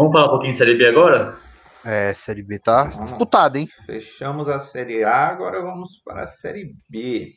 [0.00, 1.38] Vamos falar um pouquinho de Série B agora?
[1.84, 3.68] É, Série B tá disputada, hein?
[3.84, 7.34] Fechamos a Série A, agora vamos para a Série B.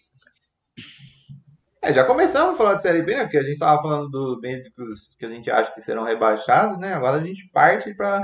[1.82, 3.24] É, já começamos a falar de Série B, né?
[3.24, 6.94] Porque a gente tava falando do médicos que a gente acha que serão rebaixados, né?
[6.94, 8.22] Agora a gente parte para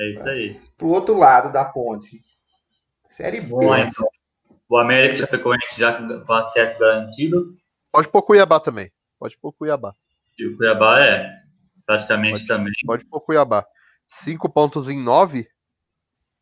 [0.00, 0.50] É isso aí.
[0.80, 2.22] o outro lado da ponte.
[3.04, 3.66] Série B.
[3.66, 4.08] Lá, então.
[4.66, 5.92] O América Chapecoense já
[6.24, 7.54] com acesso garantido.
[7.92, 8.90] Pode pôr Cuiabá também.
[9.18, 9.92] Pode pôr Cuiabá.
[10.38, 11.44] E o Cuiabá é
[11.86, 12.72] praticamente também.
[12.84, 13.64] Pode pôr Cuiabá.
[14.24, 15.46] Cinco pontos em nove.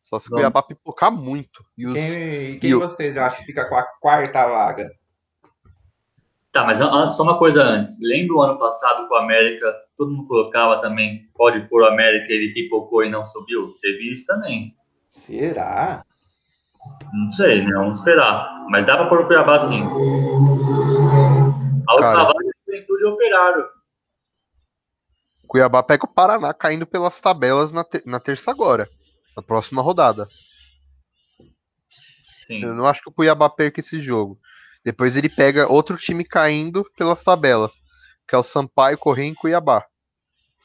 [0.01, 0.41] Só se Vamos.
[0.41, 1.63] Cuiabá pipocar muito.
[1.77, 1.93] E os...
[1.93, 4.87] Quem, quem E o- vocês acham que fica com a quarta vaga?
[6.51, 7.99] Tá, mas só uma coisa antes.
[8.01, 12.31] Lembra o ano passado que o América, todo mundo colocava também, pode pôr o América,
[12.31, 13.75] ele pipocou e não subiu?
[13.81, 14.73] Teve isso também.
[15.11, 16.05] Será?
[17.11, 17.71] Não sei, né?
[17.73, 18.63] Vamos esperar.
[18.69, 19.81] Mas dá pra pôr o Cuiabá sim.
[19.83, 19.87] A
[21.93, 22.23] última Cara.
[22.23, 23.65] vaga é Juventude Operário.
[25.55, 28.89] Cuiabá pega o Paraná caindo pelas tabelas na, na terça agora.
[29.37, 30.27] Na próxima rodada.
[32.41, 32.61] Sim.
[32.61, 34.37] Eu não acho que o Cuiabá perca esse jogo.
[34.83, 37.71] Depois ele pega outro time caindo pelas tabelas,
[38.27, 39.85] que é o Sampaio, Correia e Cuiabá.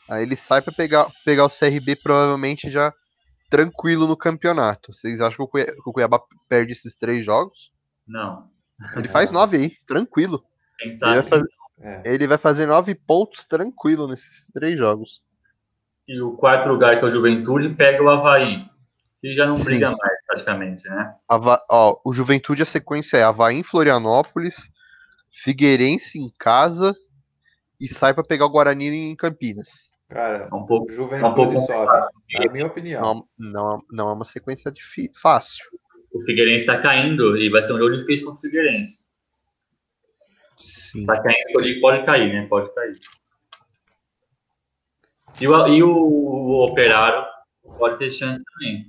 [0.08, 2.92] Aí ele sai pra pegar, pegar o CRB provavelmente já
[3.48, 4.92] tranquilo no campeonato.
[4.92, 7.70] Vocês acham que o Cui- que o Cuiabá perde esses três jogos?
[8.06, 8.50] Não.
[8.96, 10.42] Ele faz nove aí, tranquilo.
[10.78, 11.30] Pensar Ele vai, assim.
[11.30, 11.48] fazer,
[11.82, 12.02] É.
[12.04, 15.22] ele vai fazer nove pontos tranquilo nesses três jogos.
[16.06, 18.64] E o quarto lugar, que é o Juventude, pega o Havaí.
[19.20, 19.64] Que já não Sim.
[19.64, 21.14] briga mais, praticamente, né?
[21.28, 24.56] Ava- ó, o Juventude, a sequência é Havaí em Florianópolis,
[25.30, 26.94] Figueirense em casa
[27.80, 29.68] e sai pra pegar o Guarani em Campinas.
[30.08, 30.90] Cara, É um pouco.
[30.90, 32.08] Juventude É um pouco sobe.
[32.46, 33.02] Na minha opinião.
[33.02, 35.64] Não, não, não é uma sequência difí- fácil.
[36.12, 39.08] O Figueirense tá caindo e vai ser um jogo difícil contra o Figueirense.
[40.90, 41.06] Sim.
[41.50, 42.46] Eu digo pode cair, né?
[42.48, 42.98] Pode cair.
[45.40, 47.24] E o, e o, o Operário
[47.78, 48.86] pode ter chance também.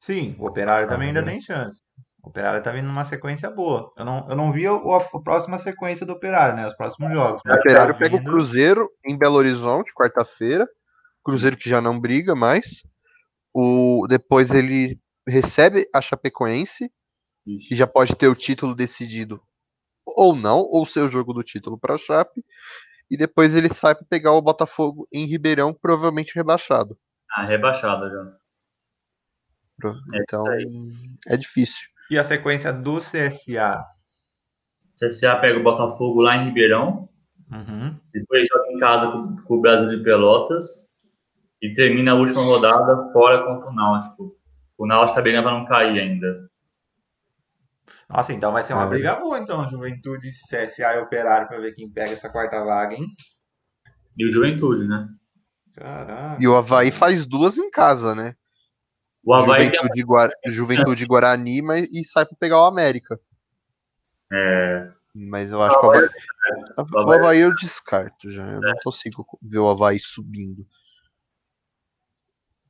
[0.00, 1.82] Sim, o Operário também ainda tem chance.
[2.22, 3.92] O Operário tá vindo numa sequência boa.
[3.96, 6.66] Eu não, eu não vi o- a, a próxima sequência do Operário, né?
[6.66, 7.40] Os próximos jogos.
[7.46, 10.66] O Operário tá pega o vindo- Cruzeiro em Belo Horizonte, quarta-feira.
[11.24, 12.82] Cruzeiro que já não briga mais.
[13.54, 16.90] O, depois ele recebe a Chapecoense,
[17.68, 19.40] que já pode ter o título decidido
[20.16, 22.44] ou não, ou ser o jogo do título para a Chape.
[23.10, 26.96] E depois ele sai para pegar o Botafogo em Ribeirão, provavelmente rebaixado.
[27.30, 28.36] Ah, rebaixado já.
[30.14, 30.92] É Então aí.
[31.28, 31.88] é difícil.
[32.10, 33.84] E a sequência do CSA?
[34.98, 37.08] CSA pega o Botafogo lá em Ribeirão.
[37.50, 37.98] Uhum.
[38.12, 40.88] Depois joga em casa com, com o Brasil de Pelotas.
[41.62, 44.36] E termina a última rodada fora contra o Náutico.
[44.76, 46.47] O Náutico tá brigando pra não cair ainda.
[48.08, 48.88] Nossa, então vai ser uma É.
[48.88, 49.66] briga boa, então.
[49.66, 53.06] Juventude, CSA e Operário pra ver quem pega essa quarta vaga, hein?
[54.16, 55.08] E o Juventude, né?
[55.74, 56.42] Caraca.
[56.42, 58.34] E o Havaí faz duas em casa, né?
[59.24, 63.18] O Havaí tem Juventude, Gua- Juventude e Guarani mas, e sai para pegar o América.
[64.32, 66.08] É, Mas eu acho que o Havaí,
[66.76, 68.44] o Havaí- Havaí eu descarto já.
[68.46, 70.66] Eu não consigo ver o Havaí subindo.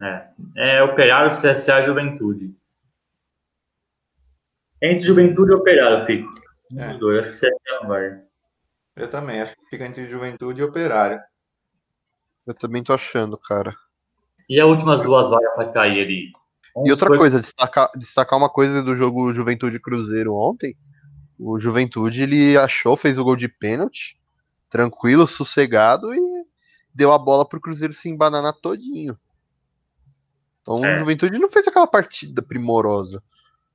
[0.00, 2.54] é, é Operário, CSA e Juventude.
[4.82, 6.28] Entre Juventude e Operário, fico.
[6.72, 6.98] Um É.
[6.98, 7.42] dois.
[7.42, 8.20] Acho que vai.
[8.96, 11.20] Eu também, acho que fica entre Juventude e Operário.
[12.46, 13.74] Eu também tô achando, cara.
[14.48, 16.32] E as últimas duas vagas pra cair ali?
[16.84, 20.76] E outra coisa, destacar, destacar uma coisa do jogo Juventude Cruzeiro ontem.
[21.38, 24.18] O Juventude ele achou, fez o gol de pênalti,
[24.70, 26.20] tranquilo, sossegado e
[26.94, 29.18] deu a bola pro Cruzeiro se embananar todinho.
[30.62, 30.94] Então É.
[30.94, 33.22] o Juventude não fez aquela partida primorosa.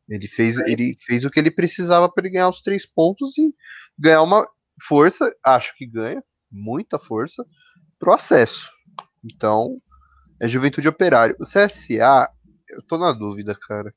[0.09, 3.53] Ele fez, ele fez o que ele precisava para ele ganhar os três pontos e
[3.97, 4.46] ganhar uma
[4.88, 6.22] força, acho que ganha,
[6.52, 7.46] muita força,
[7.97, 8.69] pro acesso.
[9.24, 9.81] Então,
[10.41, 11.36] é Juventude Operário.
[11.40, 12.30] O CSA,
[12.69, 13.94] eu tô na dúvida, cara.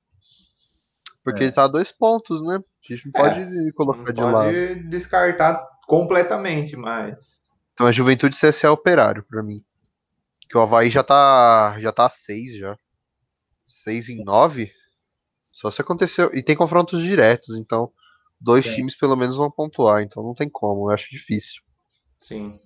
[1.24, 1.46] Porque É.
[1.46, 2.56] ele tá a dois pontos, né?
[2.88, 4.44] A gente não É, pode colocar Não de lado.
[4.44, 7.42] pode descartar completamente, mas.
[7.72, 9.60] Então é Juventude CSA Operário pra mim.
[10.48, 11.76] Que o Havaí já tá.
[11.80, 12.78] já tá a 6 já.
[13.66, 14.72] 6 em 9.
[15.56, 16.30] Só se aconteceu.
[16.34, 17.90] E tem confrontos diretos, então
[18.38, 18.74] dois Sim.
[18.74, 21.62] times pelo menos vão pontuar, então não tem como, eu acho difícil.
[22.20, 22.60] Sim.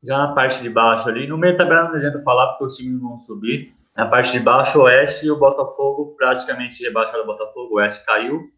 [0.00, 2.76] Já na parte de baixo ali, no meio da tabela não adianta falar porque os
[2.76, 3.74] times vão subir.
[3.96, 8.06] Na parte de baixo, o Oeste e o Botafogo, praticamente rebaixado o Botafogo, o Oeste
[8.06, 8.48] caiu.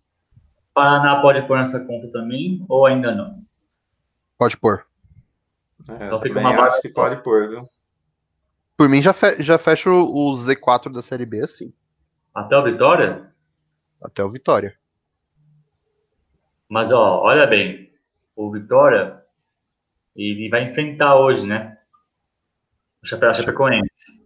[0.74, 3.42] Paraná pode pôr nessa conta também, ou ainda não?
[4.36, 4.84] Pode pôr.
[5.88, 7.66] É, Então fica uma acho que pode pôr, viu?
[8.76, 11.72] Por mim já, fe já fecha o o Z4 da Série B assim,
[12.34, 13.29] Até o Vitória?
[14.02, 14.76] Até o Vitória.
[16.68, 17.92] Mas, ó, olha bem,
[18.36, 19.22] o Vitória,
[20.14, 21.78] ele vai enfrentar hoje, né?
[23.02, 24.24] O Chapecoense.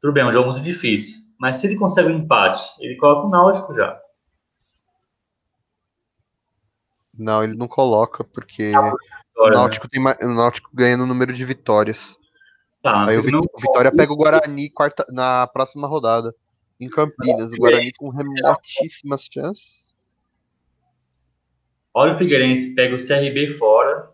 [0.00, 1.26] Tudo bem, é um jogo muito difícil.
[1.38, 4.00] Mas se ele consegue um empate, ele coloca o Náutico já.
[7.18, 8.92] Não, ele não coloca, porque ah,
[9.28, 9.90] vitória, o, Náutico né?
[9.90, 12.16] tem, o Náutico ganha no número de vitórias.
[12.82, 13.22] Tá, Aí o.
[13.22, 16.34] Vitória pega o Guarani quarta, na próxima rodada,
[16.80, 17.52] em Campinas.
[17.52, 19.96] O Guarani com remotíssimas chances.
[21.94, 24.10] Olha o Figueirense, pega o CRB fora,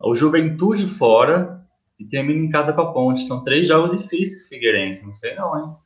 [0.00, 1.64] o Juventude fora
[1.98, 3.20] e termina em casa com a Ponte.
[3.20, 5.06] São três jogos difíceis, Figueirense.
[5.06, 5.76] Não sei não, hein?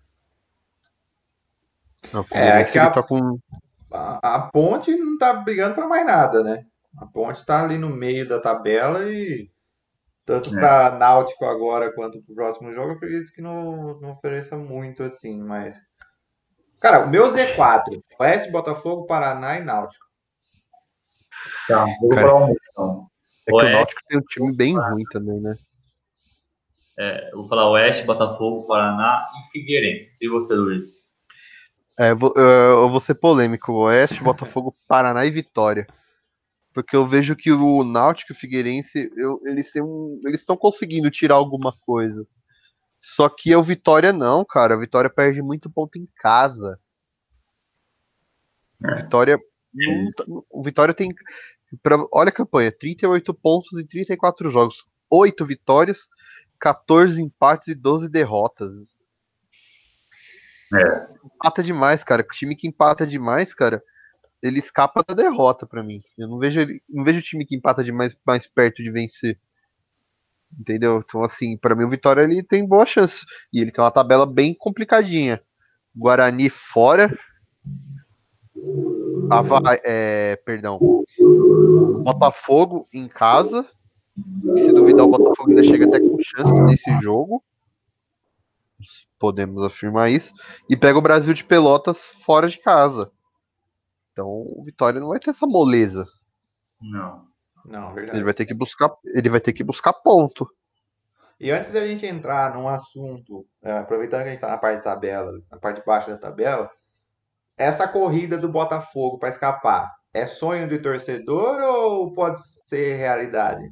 [2.12, 3.38] Não, é, que a, tá com...
[3.93, 6.64] a, a, Ponte não tá brigando para mais nada, né?
[6.96, 9.50] A Ponte tá ali no meio da tabela e
[10.25, 10.52] tanto é.
[10.52, 15.43] para Náutico agora quanto pro próximo jogo, eu acredito que não, não ofereça muito assim,
[15.43, 15.76] mas
[16.80, 20.06] Cara, o meu Z4, Oeste, Botafogo, Paraná e Náutico.
[21.66, 23.06] Tá, vou Cara, um, então.
[23.46, 25.56] É que o Náutico tem um time bem ruim também, né?
[26.98, 30.26] É, eu vou falar Oeste, Botafogo, Paraná e Figueirense.
[30.26, 31.06] E você, Luiz?
[31.98, 33.72] É, eu vou, eu vou ser polêmico.
[33.72, 35.86] Oeste, Botafogo, Paraná e Vitória.
[36.74, 39.72] Porque eu vejo que o Náutico e o Figueirense, eu, eles
[40.34, 42.26] estão conseguindo tirar alguma coisa.
[43.00, 44.76] Só que o Vitória não, cara.
[44.76, 46.78] O Vitória perde muito ponto em casa.
[48.84, 49.02] É.
[49.02, 49.38] Vitória.
[50.50, 51.14] o Vitória tem.
[51.82, 54.84] Pra, olha a campanha: 38 pontos em 34 jogos.
[55.10, 56.08] 8 vitórias,
[56.60, 58.72] 14 empates e 12 derrotas.
[60.74, 61.08] É.
[61.24, 62.22] Empata demais, cara.
[62.22, 63.82] O time que empata demais, cara,
[64.42, 66.02] ele escapa da derrota para mim.
[66.16, 69.38] Eu não vejo, não vejo o time que empata demais mais perto de vencer.
[70.58, 71.02] Entendeu?
[71.04, 73.24] Então, assim, para mim o Vitória ele tem boa chance.
[73.52, 75.42] E ele tem uma tabela bem complicadinha.
[75.94, 77.16] Guarani fora.
[79.30, 80.78] Ava, é, perdão.
[82.02, 83.66] Botafogo em casa.
[84.56, 87.42] Se duvidar, o Botafogo ainda chega até com chance nesse jogo.
[89.18, 90.32] Podemos afirmar isso.
[90.68, 93.10] E pega o Brasil de Pelotas fora de casa.
[94.12, 96.06] Então o Vitória não vai ter essa moleza.
[96.80, 97.26] Não.
[97.69, 98.19] Não, verdade.
[98.19, 100.49] Ele vai ter que buscar, ele vai ter que buscar ponto.
[101.38, 104.79] E antes da gente entrar num assunto, é, aproveitando que a gente está na parte
[104.79, 106.69] da tabela, na parte de baixo da tabela,
[107.56, 113.62] essa corrida do Botafogo para escapar é sonho de torcedor ou pode ser realidade?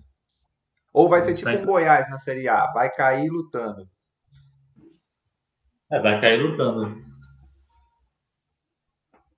[0.93, 3.89] Ou vai ser tipo um Goiás na Série A, vai cair lutando?
[5.91, 7.03] É, vai cair lutando.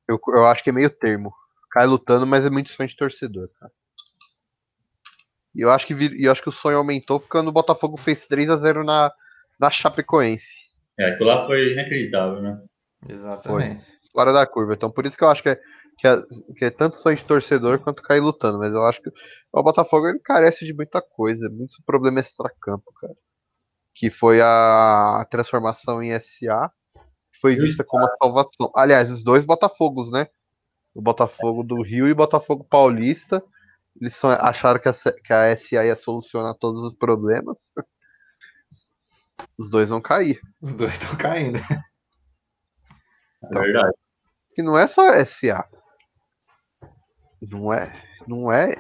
[0.07, 1.33] Eu, eu acho que é meio termo.
[1.71, 3.73] Cai lutando, mas é muito sonho de torcedor, cara.
[5.59, 8.29] E eu acho que, eu acho que o sonho aumentou porque quando o Botafogo fez
[8.29, 9.13] 3 a 0 na,
[9.59, 10.57] na Chapecoense.
[10.97, 12.63] É, aquilo lá foi inacreditável, né?
[13.09, 13.83] Exatamente.
[13.83, 13.99] Foi.
[14.13, 14.75] Fora da curva.
[14.75, 15.61] Então por isso que eu acho que é,
[15.99, 16.23] que é,
[16.57, 18.57] que é tanto sonho de torcedor quanto cair lutando.
[18.57, 19.11] Mas eu acho que
[19.53, 23.15] o Botafogo ele carece de muita coisa, muito problema extra-campo, cara.
[23.97, 26.71] Que foi a transformação em SA,
[27.33, 28.71] que foi vista como a salvação.
[28.77, 30.29] Aliás, os dois Botafogos, né?
[30.95, 33.43] O Botafogo do Rio e o Botafogo Paulista
[34.01, 37.73] eles só acharam que a, que a SA ia solucionar todos os problemas.
[39.59, 40.41] Os dois vão cair.
[40.61, 41.59] Os dois estão caindo.
[43.45, 43.97] Então, é verdade.
[44.55, 45.69] Que não é só SA.
[47.43, 47.93] Não é.
[48.27, 48.75] Não é.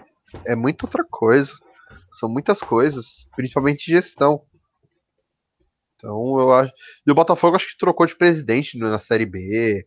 [0.47, 1.53] É muita outra coisa.
[2.19, 3.29] São muitas coisas.
[3.37, 4.45] Principalmente gestão.
[5.97, 6.73] Então eu acho.
[7.07, 9.87] E o Botafogo acho que trocou de presidente na Série B.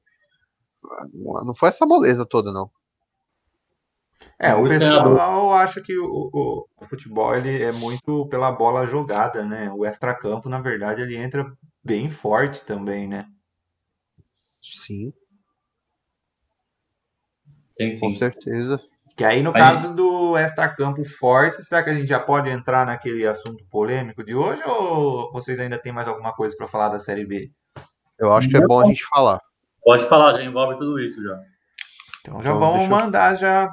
[1.14, 2.70] Não foi essa moleza toda, não.
[4.40, 9.46] É, o pessoal acha que o, o, o, futebol ele é muito pela bola jogada,
[9.46, 9.72] né?
[9.72, 11.46] O extracampo, na verdade, ele entra
[11.84, 13.28] bem forte também, né?
[14.60, 15.12] Sim.
[17.70, 18.12] Sim, sim.
[18.12, 18.82] Com certeza.
[19.16, 19.62] Que aí, no aí...
[19.62, 24.34] caso do extracampo forte, será que a gente já pode entrar naquele assunto polêmico de
[24.34, 27.52] hoje ou vocês ainda tem mais alguma coisa para falar da Série B?
[28.18, 29.40] Eu acho que é bom a gente falar.
[29.84, 31.40] Pode falar, já envolve tudo isso já.
[32.22, 33.36] Então já então, vamos mandar eu...
[33.36, 33.70] já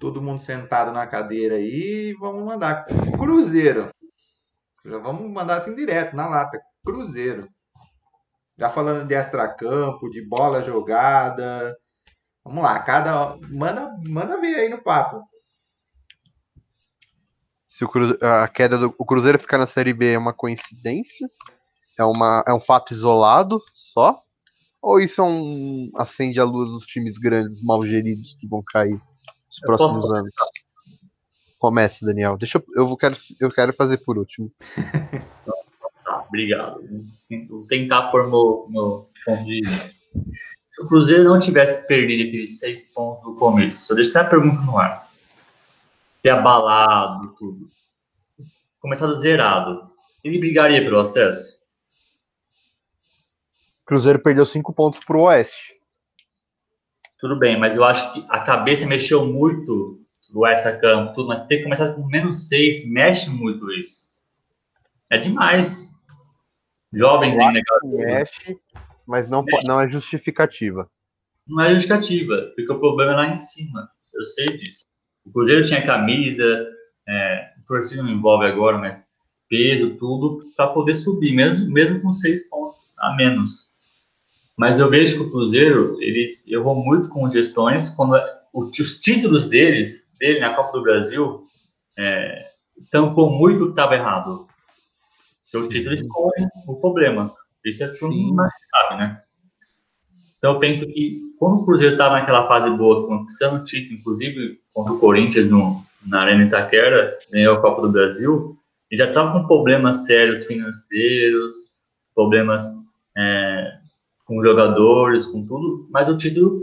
[0.00, 2.86] todo mundo sentado na cadeira aí, vamos mandar.
[3.16, 3.94] Cruzeiro.
[4.84, 6.58] Já vamos mandar assim direto, na lata.
[6.84, 7.46] Cruzeiro.
[8.58, 11.76] Já falando de extracampo, de bola jogada.
[12.42, 13.36] Vamos lá, cada.
[13.50, 15.22] Manda, manda ver aí no papo.
[17.68, 18.18] Se o Cruze...
[18.22, 21.28] a queda do o Cruzeiro ficar na Série B é uma coincidência?
[21.98, 22.42] É, uma...
[22.48, 24.22] é um fato isolado só?
[24.80, 28.98] Ou isso é um acende a luz dos times grandes mal geridos que vão cair?
[29.50, 30.14] Os próximos posso...
[30.14, 30.30] anos.
[31.58, 32.38] Comece, Daniel.
[32.38, 34.50] Deixa eu, eu quero, eu quero fazer por último.
[36.04, 36.82] tá, obrigado.
[37.48, 39.92] Vou tentar pôr meu, meu ponto de vista.
[40.66, 44.60] Se o Cruzeiro não tivesse perdido aqueles seis pontos no começo, eu deixar a pergunta
[44.62, 45.10] no ar.
[46.22, 47.68] Ter abalado tudo.
[48.78, 49.90] Começado zerado.
[50.24, 51.58] ele brigaria pelo acesso?
[53.84, 55.79] Cruzeiro perdeu cinco pontos pro Oeste.
[57.20, 60.00] Tudo bem, mas eu acho que a cabeça mexeu muito
[60.32, 64.10] do extra campo, tudo, mas ter que começar com menos seis mexe muito isso.
[65.10, 65.90] É demais.
[66.92, 67.60] Jovens ainda.
[67.84, 68.58] Mexe,
[69.06, 69.66] mas não, mexe.
[69.66, 70.88] não é justificativa.
[71.46, 73.90] Não é justificativa, porque o problema é lá em cima.
[74.14, 74.84] Eu sei disso.
[75.24, 76.66] O Cruzeiro tinha camisa,
[77.08, 79.10] é, o torcida não envolve agora, mas
[79.48, 83.69] peso, tudo, para poder subir, mesmo, mesmo com seis pontos a menos.
[84.60, 88.14] Mas eu vejo que o Cruzeiro, ele errou muito com gestões, quando
[88.52, 91.46] os títulos deles, dele na Copa do Brasil,
[91.98, 92.44] é,
[92.90, 94.46] tampou muito o que estava errado.
[95.50, 97.34] Porque o título esconde o problema.
[97.64, 99.22] Isso é tudo mundo sabe, né?
[100.36, 104.60] Então eu penso que quando o Cruzeiro estava naquela fase boa, conquistando o título, inclusive
[104.74, 108.58] contra o Corinthians no, na Arena Itaquera, ganhou a Copa do Brasil,
[108.90, 111.54] e já estava com problemas sérios financeiros,
[112.14, 112.62] problemas
[113.16, 113.79] é,
[114.30, 116.62] com jogadores, com tudo, mas o título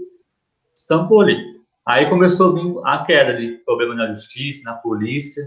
[0.74, 1.38] estampou ali.
[1.86, 5.44] Aí começou a vir a queda de problema na justiça, na polícia,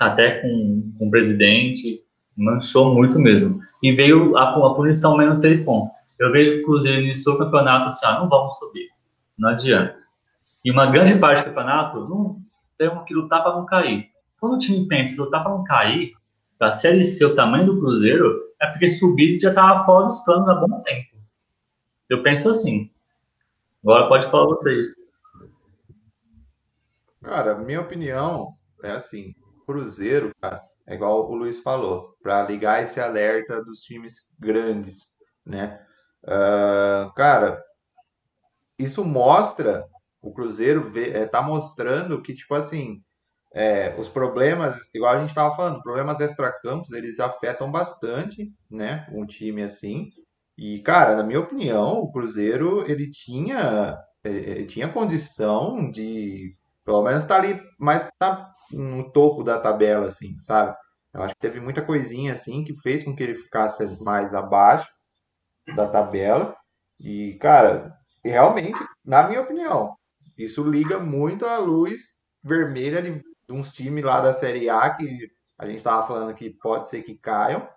[0.00, 2.02] até com, com o presidente,
[2.36, 3.60] manchou muito mesmo.
[3.80, 5.88] E veio a, a punição menos seis pontos.
[6.18, 8.88] Eu vejo que o Cruzeiro iniciou o campeonato assim, ah, não vamos subir,
[9.38, 9.96] não adianta.
[10.64, 12.38] E uma grande parte do campeonato, não,
[12.76, 14.08] temos que lutar para não cair.
[14.40, 16.14] Quando o time pensa em lutar para não cair,
[16.58, 20.18] para a Série C, o tamanho do Cruzeiro, é porque subir já estava fora dos
[20.24, 21.07] planos há bom tempo.
[22.08, 22.90] Eu penso assim.
[23.82, 24.88] Agora pode falar vocês.
[27.22, 29.34] Cara, minha opinião é assim:
[29.66, 35.12] Cruzeiro, cara, é igual o Luiz falou, para ligar esse alerta dos times grandes,
[35.44, 35.84] né?
[36.24, 37.62] Uh, cara,
[38.78, 39.86] isso mostra,
[40.22, 43.02] o Cruzeiro vê, é, tá mostrando que, tipo assim,
[43.52, 49.26] é, os problemas, igual a gente estava falando, problemas extracampos, eles afetam bastante, né, um
[49.26, 50.10] time assim.
[50.58, 57.22] E, cara, na minha opinião, o Cruzeiro, ele tinha, ele tinha condição de, pelo menos,
[57.22, 60.76] estar tá ali mais tá no topo da tabela, assim, sabe?
[61.14, 64.90] Eu acho que teve muita coisinha, assim, que fez com que ele ficasse mais abaixo
[65.76, 66.56] da tabela.
[67.00, 69.94] E, cara, realmente, na minha opinião,
[70.36, 75.28] isso liga muito a luz vermelha de, de uns times lá da Série A que
[75.56, 77.68] a gente estava falando que pode ser que caiam,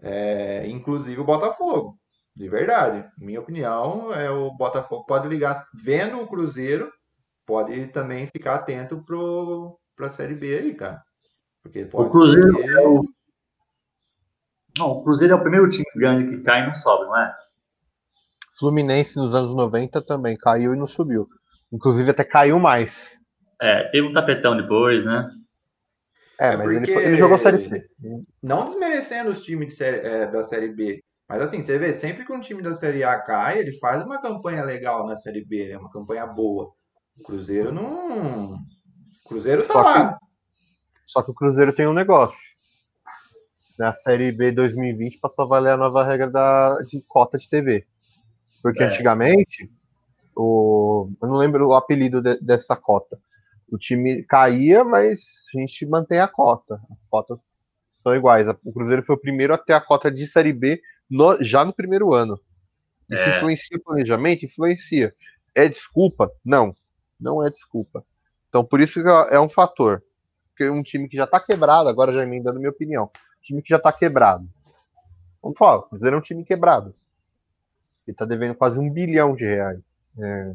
[0.00, 1.98] é, inclusive o Botafogo.
[2.36, 3.08] De verdade.
[3.16, 6.92] Minha opinião é o Botafogo pode ligar, vendo o Cruzeiro,
[7.46, 9.04] pode também ficar atento
[9.96, 11.02] para a Série B aí, cara.
[11.62, 12.70] Porque o Cruzeiro ser...
[12.70, 13.04] é o...
[14.76, 17.34] Não, o Cruzeiro é o primeiro time grande que cai e não sobe, não é?
[18.58, 21.28] Fluminense nos anos 90 também caiu e não subiu.
[21.72, 23.20] Inclusive até caiu mais.
[23.60, 25.30] É, teve um tapetão depois, né?
[26.40, 27.88] É, é mas ele, ele, jogou Série C.
[28.42, 31.02] Não desmerecendo os times de série, é, da Série B.
[31.28, 34.20] Mas assim, você vê, sempre que um time da Série A cai, ele faz uma
[34.20, 35.78] campanha legal na Série B, né?
[35.78, 36.72] Uma campanha boa.
[37.18, 38.54] O Cruzeiro não.
[38.54, 40.12] O Cruzeiro tá só lá.
[40.12, 40.18] Que,
[41.06, 42.38] só que o Cruzeiro tem um negócio.
[43.78, 47.86] Na Série B 2020 passou a valer a nova regra da, de cota de TV.
[48.62, 48.86] Porque é.
[48.86, 49.70] antigamente,
[50.36, 53.18] o, eu não lembro o apelido de, dessa cota.
[53.68, 56.80] O time caía, mas a gente mantém a cota.
[56.90, 57.54] As cotas
[57.98, 58.46] são iguais.
[58.62, 60.80] O Cruzeiro foi o primeiro a ter a cota de Série B
[61.14, 62.40] no, já no primeiro ano.
[63.08, 63.36] Isso é.
[63.36, 64.44] influencia o planejamento?
[64.44, 65.14] Influencia.
[65.54, 66.28] É desculpa?
[66.44, 66.74] Não.
[67.20, 68.04] Não é desculpa.
[68.48, 70.02] Então, por isso que é um fator.
[70.48, 73.62] Porque um time que já tá quebrado, agora já me dando minha opinião, um time
[73.62, 74.48] que já tá quebrado.
[75.42, 76.94] Vamos falar, o Cruzeiro é um time quebrado.
[78.06, 80.06] Ele tá devendo quase um bilhão de reais.
[80.18, 80.54] É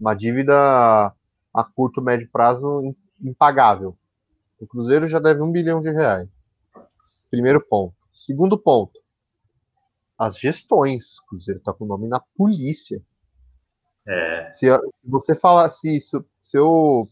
[0.00, 3.96] uma dívida a curto, médio prazo impagável.
[4.60, 6.62] O Cruzeiro já deve um bilhão de reais.
[7.30, 7.94] Primeiro ponto.
[8.12, 8.98] Segundo ponto
[10.18, 11.18] as gestões.
[11.18, 13.00] O Cruzeiro está com o nome na polícia.
[14.06, 14.48] É.
[14.48, 17.06] Se, se, você falasse isso, se eu,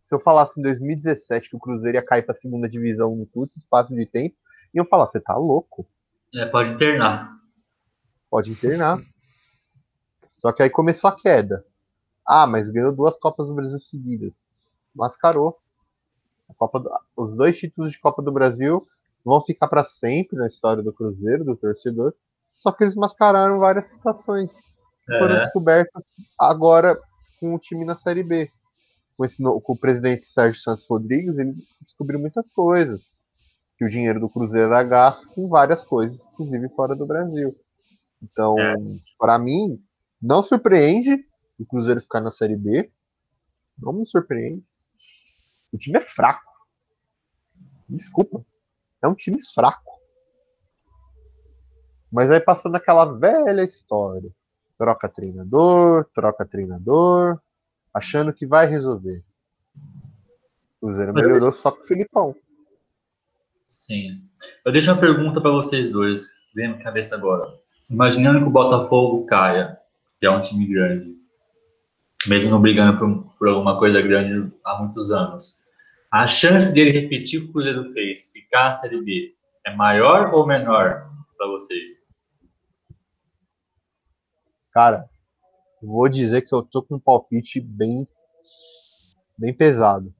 [0.00, 3.26] se eu falasse em 2017 que o Cruzeiro ia cair para a segunda divisão no
[3.26, 4.36] curto espaço de tempo,
[4.72, 5.86] iam falar: você tá louco.
[6.34, 7.36] É, pode internar.
[8.30, 9.02] Pode internar.
[10.36, 11.64] Só que aí começou a queda.
[12.26, 14.46] Ah, mas ganhou duas Copas do Brasil seguidas.
[14.94, 15.58] Mascarou.
[16.60, 18.86] Do, os dois títulos de Copa do Brasil
[19.24, 22.14] vão ficar para sempre na história do Cruzeiro, do torcedor.
[22.58, 24.52] Só que eles mascararam várias situações
[25.08, 25.18] é.
[25.18, 26.04] foram descobertas
[26.38, 27.00] agora
[27.40, 28.50] com o time na Série B.
[29.16, 33.10] Com, esse, com o presidente Sérgio Santos Rodrigues, ele descobriu muitas coisas.
[33.76, 37.56] Que o dinheiro do Cruzeiro era gasto com várias coisas, inclusive fora do Brasil.
[38.20, 38.74] Então, é.
[39.16, 39.80] para mim,
[40.20, 41.24] não surpreende
[41.58, 42.90] o Cruzeiro ficar na Série B.
[43.78, 44.64] Não me surpreende.
[45.72, 46.50] O time é fraco.
[47.88, 48.44] Desculpa.
[49.02, 49.97] É um time fraco.
[52.10, 54.30] Mas aí passando aquela velha história.
[54.78, 57.38] Troca treinador, troca treinador,
[57.92, 59.24] achando que vai resolver.
[60.80, 62.34] O Cruzeiro melhorou só com o Filipão.
[63.66, 64.22] Sim.
[64.64, 67.52] Eu deixo uma pergunta para vocês dois, vem na cabeça agora.
[67.90, 69.76] Imaginando que o Botafogo caia,
[70.20, 71.16] que é um time grande,
[72.26, 75.60] mesmo não brigando por, por alguma coisa grande há muitos anos,
[76.10, 79.34] a chance dele repetir o que o Cruzeiro fez, ficar na Série B,
[79.66, 82.06] é maior ou menor para vocês?
[84.72, 85.08] Cara,
[85.80, 88.06] vou dizer que eu tô com um palpite bem,
[89.38, 90.12] bem pesado.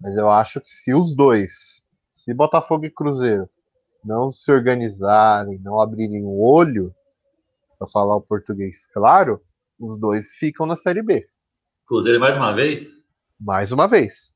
[0.00, 3.48] Mas eu acho que se os dois, se Botafogo e Cruzeiro,
[4.04, 6.94] não se organizarem, não abrirem o olho,
[7.78, 9.42] para falar o português claro,
[9.78, 11.28] os dois ficam na Série B.
[11.86, 13.04] Cruzeiro mais uma vez?
[13.38, 14.34] Mais uma vez.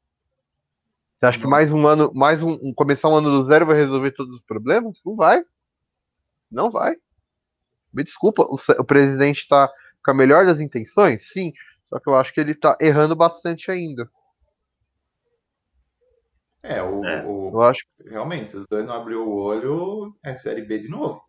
[1.16, 1.44] Você acha não.
[1.44, 4.36] que mais um ano, mais um, um, começar um ano do zero vai resolver todos
[4.36, 5.00] os problemas?
[5.04, 5.42] Não vai.
[6.50, 6.94] Não vai.
[7.92, 9.70] Me desculpa, o, o presidente está
[10.04, 11.28] com a melhor das intenções?
[11.32, 11.52] Sim.
[11.88, 14.08] Só que eu acho que ele está errando bastante ainda.
[16.62, 20.34] É, o, É, o- Eu acho realmente, se os dois não abriu o olho, é
[20.34, 21.22] Série B de novo.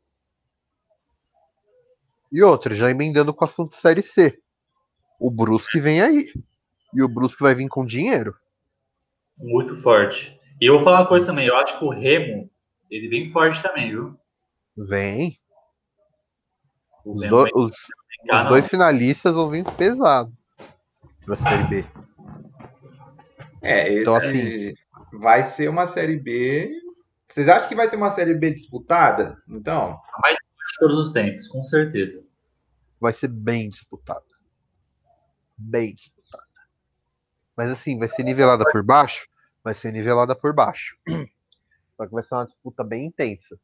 [2.31, 4.39] E outra, já emendando com o assunto Série C.
[5.19, 6.33] O Brusque vem aí.
[6.93, 8.35] E o Brusque vai vir com dinheiro.
[9.37, 10.39] Muito forte.
[10.61, 12.49] E eu vou falar uma coisa também, eu acho que o Remo,
[12.89, 14.15] ele vem forte também, viu?
[14.87, 15.39] Vem.
[17.05, 17.71] Os, do- os-
[18.33, 20.31] os dois finalistas vão vir pesado
[21.25, 21.85] pra Série B.
[23.61, 24.73] É, esse Então, assim-
[25.13, 26.71] vai ser uma Série B.
[27.27, 29.41] Vocês acham que vai ser uma Série B disputada?
[29.47, 32.23] Então, De todos os tempos, com certeza.
[32.99, 34.25] Vai ser bem disputada.
[35.57, 36.45] Bem disputada.
[37.57, 39.27] Mas assim, vai ser nivelada por baixo?
[39.63, 40.97] Vai ser nivelada por baixo.
[41.95, 43.59] Só que vai ser uma disputa bem intensa.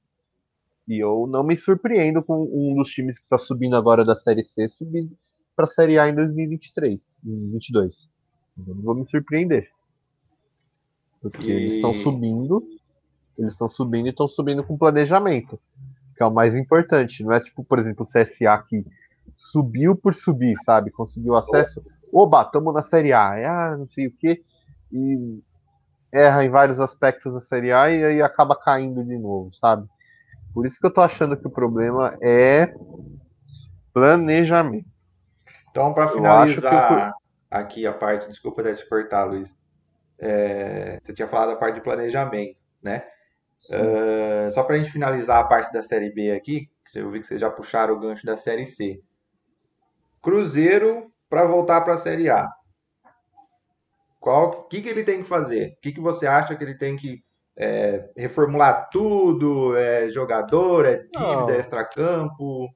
[0.88, 4.44] E eu não me surpreendo com um dos times que está subindo agora da Série
[4.44, 5.10] C subir
[5.56, 8.10] para a Série A em 2023, em 22.
[8.68, 9.70] Eu não vou me surpreender.
[11.22, 12.64] Porque E- eles estão subindo,
[13.38, 15.60] eles estão subindo e estão subindo com planejamento,
[16.16, 17.24] que é o mais importante.
[17.24, 18.86] Não é tipo, por exemplo, o CSA que
[19.36, 20.90] subiu por subir, sabe?
[20.92, 21.84] Conseguiu acesso.
[22.14, 23.36] Oba, estamos na Série A.
[23.36, 24.44] É, ah, não sei o quê.
[24.92, 25.40] E
[26.14, 29.88] erra em vários aspectos da Série A e aí acaba caindo de novo, sabe?
[30.54, 32.74] Por isso que eu tô achando que o problema é
[33.94, 34.88] planejamento.
[35.70, 37.14] então para Eu finalizar
[37.50, 39.60] aqui a parte, desculpa até te cortar, Luiz.
[40.20, 43.04] É, você tinha falado a parte de planejamento, né?
[43.72, 47.28] É, só para a gente finalizar a parte da Série B aqui, eu vi que
[47.28, 49.02] vocês já puxaram o gancho da Série C.
[50.22, 52.48] Cruzeiro para voltar para a Série A.
[54.20, 55.74] Qual, o que, que ele tem que fazer?
[55.74, 57.24] O que, que você acha que ele tem que
[57.58, 59.76] é, reformular tudo?
[59.76, 61.50] É jogador, é dívida, Não.
[61.50, 62.70] é extracampo?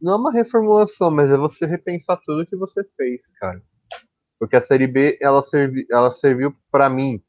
[0.00, 3.60] Não é uma reformulação, mas é você repensar tudo que você fez, cara.
[4.38, 7.20] Porque a Série B, ela, servi, ela serviu pra mim.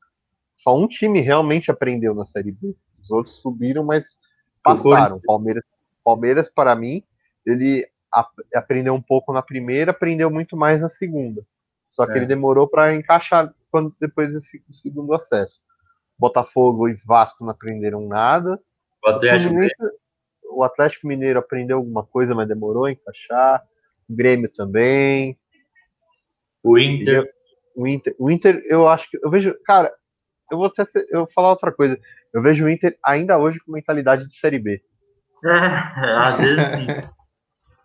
[0.56, 2.75] Só um time realmente aprendeu na Série B.
[2.99, 4.19] Os outros subiram, mas
[4.62, 5.19] passaram.
[5.25, 5.63] Palmeiras,
[6.04, 7.04] Palmeiras para mim,
[7.45, 11.41] ele ap- aprendeu um pouco na primeira, aprendeu muito mais na segunda.
[11.89, 12.17] Só que É.
[12.17, 15.63] ele demorou para encaixar quando depois desse segundo acesso.
[16.17, 18.60] Botafogo e Vasco não aprenderam nada.
[19.04, 19.75] O Atlético Fluminense-
[20.52, 23.63] o Atlético Mineiro aprendeu alguma coisa, mas demorou a encaixar.
[24.10, 25.38] O Grêmio também.
[26.63, 27.30] o Inter.
[27.75, 29.17] O Inter, o Inter, eu acho que.
[29.23, 29.56] Eu vejo.
[29.65, 29.93] Cara,
[30.52, 31.97] eu vou até ser- eu vou falar outra coisa.
[32.34, 34.84] Eu vejo o Inter ainda hoje com mentalidade de Série B.
[35.43, 36.88] Às vezes sim.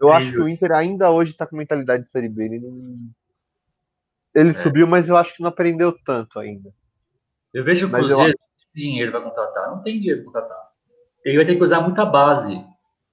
[0.01, 2.45] Eu acho que o Inter ainda hoje tá com mentalidade de Série B.
[2.47, 2.99] Ele, não-
[4.35, 4.63] ele É.
[4.63, 6.71] subiu, mas eu acho que não aprendeu tanto ainda.
[7.53, 9.71] Eu vejo o eu- Cruzeiro tem dinheiro para contratar.
[9.71, 10.65] Não tem dinheiro para contratar.
[11.25, 12.63] Ele vai ter que usar muita base.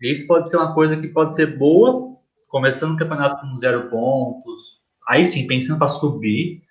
[0.01, 2.17] E isso pode ser uma coisa que pode ser boa,
[2.49, 4.81] começando o campeonato com zero pontos.
[5.07, 6.61] Aí sim, pensando para subir.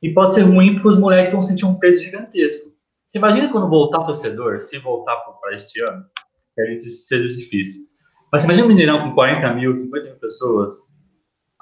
[0.00, 2.70] E pode ser ruim porque os moleques vão sentir um peso gigantesco.
[3.04, 6.04] Você imagina quando voltar torcedor, se voltar para este ano,
[6.54, 7.88] que a gente seja difícil.
[8.30, 10.72] Mas você imagina um Mineirão com 40 mil, 50 mil pessoas.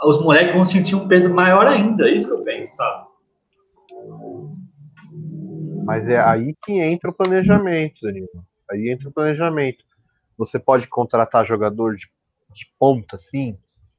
[0.05, 2.09] Os moleques vão sentir um peso maior ainda.
[2.09, 3.07] É isso que eu penso, sabe?
[5.85, 8.29] Mas é aí que entra o planejamento, Danilo.
[8.71, 9.85] Aí entra o planejamento.
[10.37, 12.07] Você pode contratar jogador de,
[12.53, 13.57] de ponta, sim?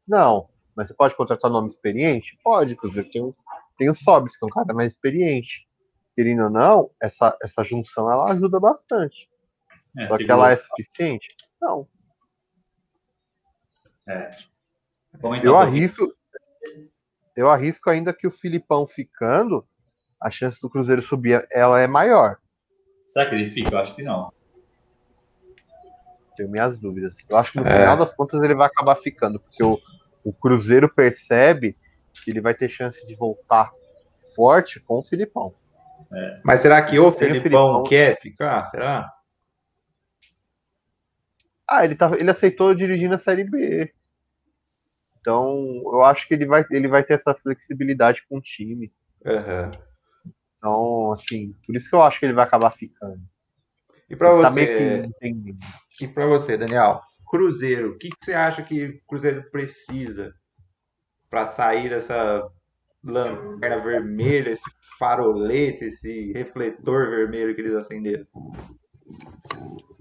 [0.08, 0.50] Não.
[0.76, 2.38] Mas você pode contratar nome experiente?
[2.44, 3.10] Pode, inclusive.
[3.10, 3.34] Tem,
[3.78, 5.68] tem o Sobis, que é um cara mais experiente.
[6.16, 9.30] Querendo ou não, essa, essa junção ela ajuda bastante.
[9.98, 11.36] É, Só que ela é suficiente?
[11.60, 11.88] Não.
[15.22, 16.14] Vamos então, Eu arrisco.
[17.36, 19.66] Eu arrisco ainda que o Filipão ficando,
[20.22, 22.38] a chance do Cruzeiro subir ela é maior.
[23.06, 23.76] Será que ele fica?
[23.76, 24.32] Eu acho que não.
[26.36, 27.18] Tenho minhas dúvidas.
[27.30, 27.80] Eu acho que no é.
[27.80, 29.80] final das contas ele vai acabar ficando, porque o,
[30.24, 31.78] o Cruzeiro percebe
[32.24, 33.72] que ele vai ter chance de voltar
[34.36, 35.54] forte com o Filipão.
[36.14, 36.42] É.
[36.44, 38.64] Mas será que o Filipão, Filipão, quer ficar?
[38.66, 39.12] Será?
[41.70, 43.94] Ah, ele, tá, ele aceitou dirigir na Série B.
[45.28, 48.94] Então, eu acho que ele vai, ele vai ter essa flexibilidade com o time.
[49.26, 49.72] Uhum.
[50.58, 53.20] Então, assim, por isso que eu acho que ele vai acabar ficando.
[54.10, 55.10] E para tá você,
[56.00, 60.34] e para você, Daniel, Cruzeiro, o que, que, você acha que o Cruzeiro precisa
[61.30, 62.50] para sair dessa
[63.04, 68.26] lanterna vermelha, esse farolete, esse refletor vermelho que eles acenderam?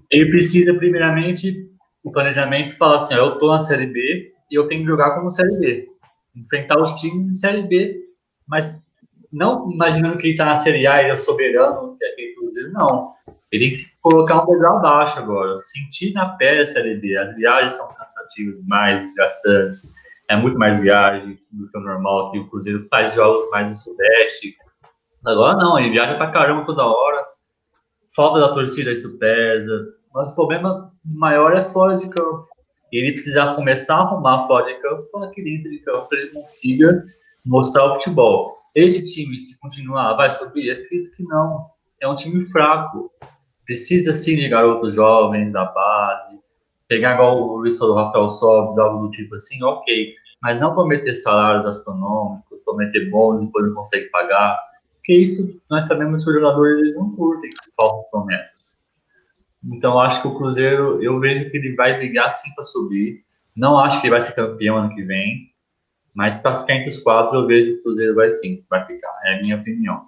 [0.09, 1.69] Ele precisa, primeiramente,
[2.05, 5.31] o planejamento falar assim: ó, eu tô na Série B eu tenho que jogar como
[5.31, 5.89] Série B.
[6.35, 7.99] Enfrentar os times de Série B,
[8.47, 8.83] mas
[9.33, 12.73] não imaginando que ele está na Série A, ele é soberano, que é aquele Cruzeiro,
[12.73, 13.13] não.
[13.51, 17.17] Ele tem que se colocar um degrau abaixo agora, sentir na pele a Série B.
[17.17, 19.95] As viagens são cansativas, mais desgastantes,
[20.29, 23.77] é muito mais viagem do que o normal, que o Cruzeiro faz jogos mais no
[23.77, 24.57] Sudeste.
[25.25, 27.25] Agora não, ele viaja pra caramba toda hora,
[28.15, 32.47] falta da torcida, isso pesa, mas o problema maior é fora de campo.
[32.93, 37.05] Ele precisa começar a arrumar fora de campo para que dentro de campo ele consiga
[37.45, 38.57] mostrar o futebol.
[38.75, 40.71] Esse time, se continuar, vai subir?
[40.71, 41.67] Acredito que não.
[42.01, 43.11] É um time fraco.
[43.65, 46.39] Precisa sim de garotos jovens da base,
[46.89, 50.15] pegar igual o Luiz falou, Rafael Sobes, algo do tipo assim, ok.
[50.41, 54.61] Mas não prometer salários astronômicos, prometer bônus depois não consegue pagar.
[54.97, 58.86] Porque isso nós sabemos que os jogadores eles não curtem falsas promessas.
[59.65, 63.25] Então, acho que o Cruzeiro, eu vejo que ele vai brigar sim para subir.
[63.55, 65.51] Não acho que ele vai ser campeão ano que vem,
[66.15, 69.13] mas para ficar entre os quatro, eu vejo que o Cruzeiro vai sim, vai ficar.
[69.25, 70.07] É a minha opinião.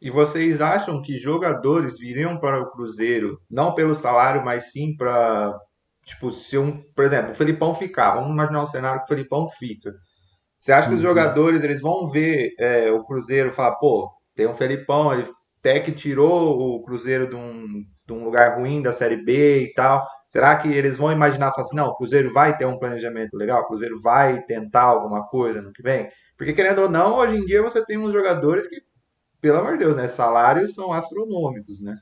[0.00, 5.56] E vocês acham que jogadores viriam para o Cruzeiro, não pelo salário, mas sim para.
[6.04, 6.82] Tipo, se um.
[6.94, 9.94] Por exemplo, o Felipão ficar, vamos imaginar um cenário que o Felipão fica.
[10.58, 11.08] Você acha que os uhum.
[11.08, 15.28] jogadores eles vão ver é, o Cruzeiro e falar, pô, tem um Felipão, ele
[15.62, 19.72] até que tirou o Cruzeiro de um, de um lugar ruim da Série B e
[19.74, 20.04] tal.
[20.28, 23.62] Será que eles vão imaginar, falar assim, não, o Cruzeiro vai ter um planejamento legal,
[23.62, 26.08] o Cruzeiro vai tentar alguma coisa no que vem?
[26.36, 28.82] Porque, querendo ou não, hoje em dia você tem uns jogadores que,
[29.40, 31.96] pelo amor de Deus, né, salários são astronômicos, né?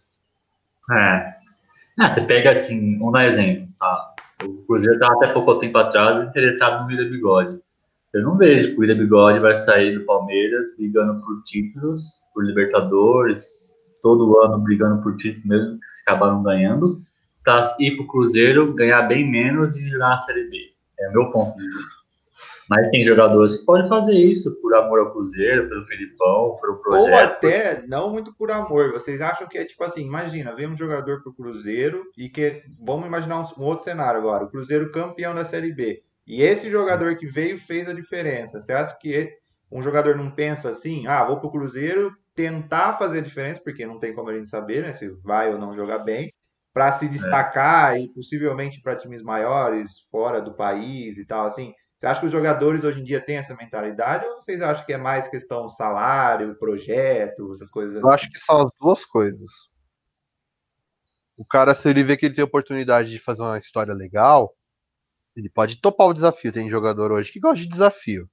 [0.90, 1.34] É.
[1.98, 4.14] Ah, você pega assim, dar exemplo, tá?
[4.42, 7.60] O Cruzeiro estava até pouco tempo atrás interessado no William Bigode.
[8.12, 12.44] Eu não vejo que o William Bigode vai sair do Palmeiras brigando por títulos, por
[12.44, 17.00] Libertadores, todo ano brigando por títulos mesmo que se acabaram ganhando,
[17.44, 20.56] para ir para o Cruzeiro, ganhar bem menos e jogar na Série B.
[20.98, 22.00] É o meu ponto de vista.
[22.68, 27.10] Mas tem jogadores que podem fazer isso por amor ao Cruzeiro, pelo Filipão, pelo projeto.
[27.10, 28.92] Ou até não muito por amor.
[28.92, 32.62] Vocês acham que é tipo assim, imagina, vem um jogador pro Cruzeiro e que.
[32.80, 34.44] Vamos imaginar um, um outro cenário agora.
[34.44, 36.04] O Cruzeiro campeão da Série B.
[36.26, 38.60] E esse jogador que veio fez a diferença.
[38.60, 39.32] Você acha que
[39.70, 43.98] um jogador não pensa assim, ah, vou pro Cruzeiro tentar fazer a diferença, porque não
[43.98, 46.32] tem como a gente saber, né, se vai ou não jogar bem,
[46.72, 48.00] para se destacar é.
[48.00, 51.72] e possivelmente para times maiores, fora do país e tal, assim.
[51.96, 54.92] Você acha que os jogadores hoje em dia têm essa mentalidade ou vocês acham que
[54.92, 58.06] é mais questão salário, projeto, essas coisas assim?
[58.06, 59.50] Eu acho que são as duas coisas.
[61.36, 64.54] O cara, se ele vê que ele tem oportunidade de fazer uma história legal,
[65.36, 66.52] ele pode topar o desafio.
[66.52, 68.28] Tem jogador hoje que gosta de desafio.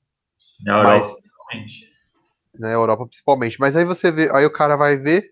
[0.62, 1.92] Na Europa, mas, principalmente.
[2.60, 3.60] Na Europa, principalmente.
[3.60, 5.32] Mas aí você vê, aí o cara vai ver,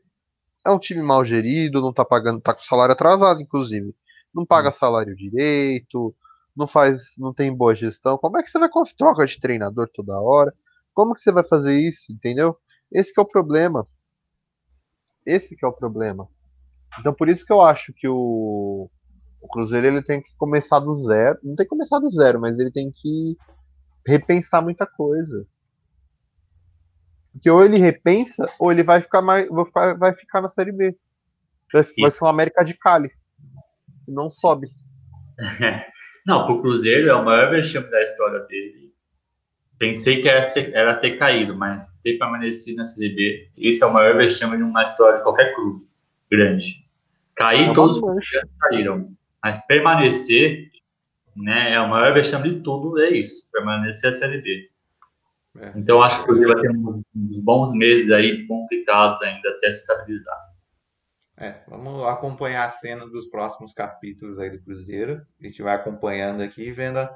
[0.65, 3.93] é um time mal gerido, não tá pagando, tá com salário atrasado, inclusive.
[4.33, 4.73] Não paga hum.
[4.73, 6.15] salário direito,
[6.55, 8.17] não faz, não tem boa gestão.
[8.17, 10.53] Como é que você vai com troca de treinador toda hora?
[10.93, 12.57] Como que você vai fazer isso, entendeu?
[12.91, 13.83] Esse é o problema.
[15.25, 16.27] Esse que é o problema.
[16.99, 18.89] Então por isso que eu acho que o
[19.45, 21.37] o Cruzeiro ele tem que começar do zero.
[21.43, 23.37] Não tem que começar do zero, mas ele tem que
[24.05, 25.45] repensar muita coisa.
[27.31, 29.47] Porque ou ele repensa, ou ele vai ficar mais.
[29.99, 30.95] Vai ficar na série B.
[31.71, 33.09] Vai, vai ser uma América de Cali.
[34.07, 34.67] Não sobe.
[36.25, 38.93] Não, pro Cruzeiro é o maior vexame da história dele.
[39.77, 40.41] Pensei que era,
[40.73, 44.63] era ter caído, mas ter permanecido na Série B, esse é o maior vexame de
[44.63, 45.85] uma história de qualquer clube
[46.31, 46.83] grande.
[47.35, 49.15] Cair, é todos os grandes caíram.
[49.45, 50.71] Mas permanecer,
[51.35, 54.71] né, é o maior vexame de tudo, é isso, permanecer a Série B.
[55.59, 55.71] É.
[55.75, 59.81] Então, acho que o Cruzeiro vai ter uns, bons meses aí complicados ainda até se
[59.81, 60.35] estabilizar.
[61.37, 65.21] É, vamos acompanhar a cena dos próximos capítulos aí do Cruzeiro.
[65.39, 67.09] A gente vai acompanhando aqui e vendo o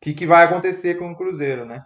[0.00, 1.84] que, que vai acontecer com o Cruzeiro, né?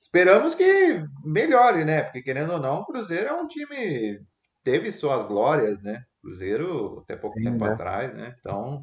[0.00, 2.04] Esperamos que melhore, né?
[2.04, 4.18] Porque querendo ou não, o Cruzeiro é um time
[4.62, 6.02] teve suas glórias, né?
[6.22, 7.70] Cruzeiro até pouco Sim, tempo né?
[7.70, 8.34] atrás, né?
[8.40, 8.82] Então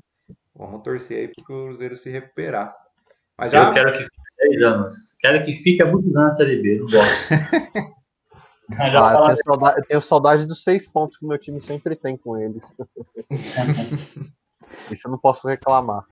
[0.55, 2.75] Vamos torcer aí pro Cruzeiro se recuperar.
[3.37, 3.67] Mas já...
[3.67, 5.15] Eu quero que fique 10 anos.
[5.19, 7.01] Quero que fique há muitos anos na Série B, não gosto.
[8.77, 11.95] Ah, eu, tenho saudade, eu tenho saudade dos seis pontos que o meu time sempre
[11.95, 12.63] tem com eles.
[14.89, 16.05] Isso eu não posso reclamar.